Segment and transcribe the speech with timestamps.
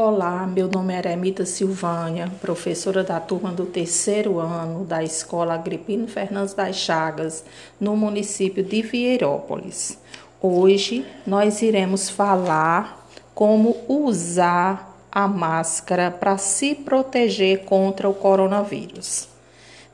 [0.00, 6.06] Olá, meu nome é Eremita Silvânia, professora da turma do terceiro ano da Escola Agripino
[6.06, 7.44] Fernandes das Chagas,
[7.80, 9.98] no município de Vieirópolis.
[10.40, 19.28] Hoje nós iremos falar como usar a máscara para se proteger contra o coronavírus.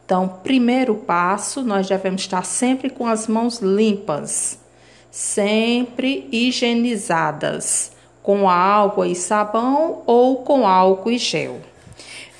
[0.05, 4.59] Então, primeiro passo, nós devemos estar sempre com as mãos limpas,
[5.11, 7.94] sempre higienizadas
[8.25, 11.61] com água e sabão ou com álcool e gel.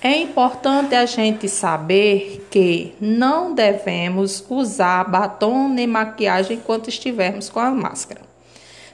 [0.03, 7.61] É importante a gente saber que não devemos usar batom nem maquiagem enquanto estivermos com
[7.61, 8.23] a máscara.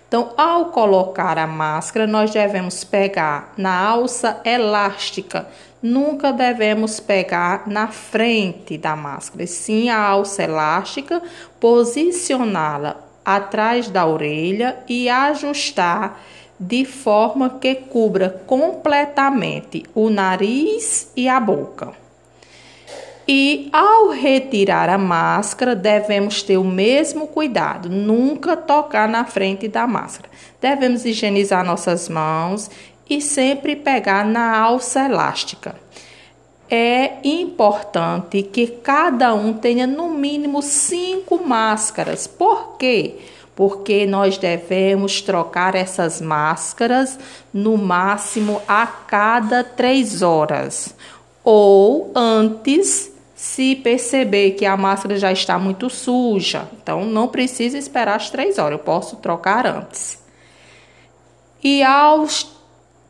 [0.09, 5.47] Então, ao colocar a máscara, nós devemos pegar na alça elástica.
[5.81, 11.23] Nunca devemos pegar na frente da máscara, sim a alça elástica,
[11.61, 16.21] posicioná-la atrás da orelha e ajustar
[16.61, 21.95] de forma que cubra completamente o nariz e a boca.
[23.27, 29.87] E ao retirar a máscara, devemos ter o mesmo cuidado, nunca tocar na frente da
[29.87, 30.29] máscara.
[30.61, 32.71] Devemos higienizar nossas mãos
[33.09, 35.77] e sempre pegar na alça elástica.
[36.69, 42.27] É importante que cada um tenha no mínimo cinco máscaras.
[42.27, 43.17] Por quê?
[43.17, 47.19] Porque porque nós devemos trocar essas máscaras
[47.53, 50.95] no máximo a cada três horas
[51.45, 56.71] ou antes se perceber que a máscara já está muito suja.
[56.83, 60.19] Então, não precisa esperar as três horas, eu posso trocar antes.
[61.63, 62.27] E ao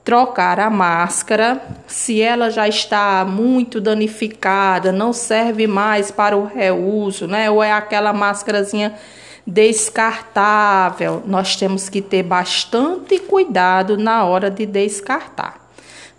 [0.02, 7.28] trocar a máscara, se ela já está muito danificada, não serve mais para o reuso,
[7.28, 7.48] né?
[7.48, 8.98] Ou é aquela máscarazinha
[9.50, 15.60] descartável, nós temos que ter bastante cuidado na hora de descartar.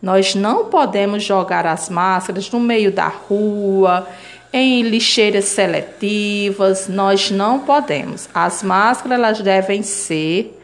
[0.02, 4.08] Nós não podemos jogar as máscaras no meio da rua,
[4.52, 8.28] em lixeiras seletivas, nós não podemos.
[8.34, 10.60] As máscaras elas devem ser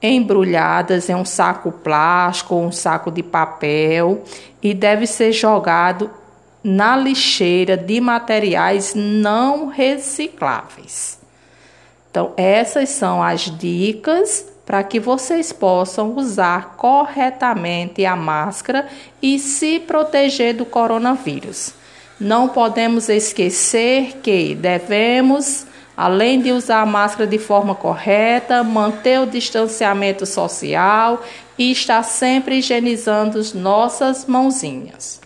[0.00, 4.22] embrulhadas em um saco plástico ou um saco de papel
[4.62, 6.08] e deve ser jogado
[6.62, 11.25] na lixeira de materiais não recicláveis.
[12.16, 18.88] Então, essas são as dicas para que vocês possam usar corretamente a máscara
[19.20, 21.74] e se proteger do coronavírus.
[22.18, 29.26] Não podemos esquecer que devemos, além de usar a máscara de forma correta, manter o
[29.26, 31.22] distanciamento social
[31.58, 35.25] e estar sempre higienizando as nossas mãozinhas.